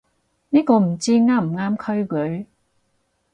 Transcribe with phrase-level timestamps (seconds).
[0.49, 2.47] 呢個唔知啱唔啱規矩